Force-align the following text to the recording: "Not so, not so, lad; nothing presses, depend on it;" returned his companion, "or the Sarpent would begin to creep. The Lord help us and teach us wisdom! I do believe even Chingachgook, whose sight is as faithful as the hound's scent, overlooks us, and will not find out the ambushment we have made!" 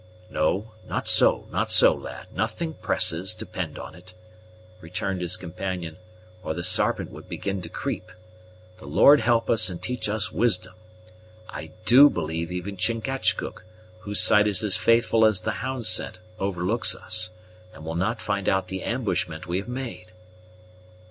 "Not 0.31 1.07
so, 1.07 1.45
not 1.51 1.71
so, 1.71 1.93
lad; 1.93 2.33
nothing 2.33 2.73
presses, 2.73 3.35
depend 3.35 3.77
on 3.77 3.93
it;" 3.93 4.15
returned 4.79 5.21
his 5.21 5.37
companion, 5.37 5.97
"or 6.41 6.55
the 6.55 6.63
Sarpent 6.63 7.11
would 7.11 7.29
begin 7.29 7.61
to 7.61 7.69
creep. 7.69 8.11
The 8.79 8.87
Lord 8.87 9.19
help 9.19 9.47
us 9.47 9.69
and 9.69 9.79
teach 9.79 10.09
us 10.09 10.31
wisdom! 10.31 10.73
I 11.47 11.69
do 11.85 12.09
believe 12.09 12.51
even 12.51 12.77
Chingachgook, 12.77 13.63
whose 13.99 14.19
sight 14.19 14.47
is 14.47 14.63
as 14.63 14.75
faithful 14.75 15.23
as 15.23 15.41
the 15.41 15.51
hound's 15.61 15.87
scent, 15.89 16.17
overlooks 16.39 16.95
us, 16.95 17.29
and 17.71 17.85
will 17.85 17.93
not 17.93 18.23
find 18.23 18.49
out 18.49 18.69
the 18.69 18.81
ambushment 18.83 19.45
we 19.45 19.59
have 19.59 19.67
made!" 19.69 20.13